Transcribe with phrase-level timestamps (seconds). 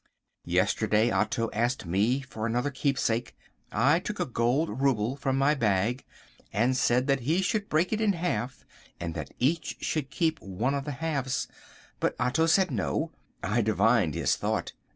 [0.47, 3.35] Yesterday Otto asked me for another keepsake.
[3.71, 6.05] I took a gold rouble from my bag
[6.51, 8.65] and said that he should break it in half
[8.99, 11.47] and that each should keep one of the halves.
[11.99, 13.11] But Otto said no.
[13.43, 14.73] I divined his thought.